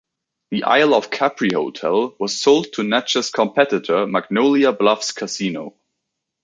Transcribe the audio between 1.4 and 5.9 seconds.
hotel was sold to Natchez competitor Magnolia Bluffs Casino.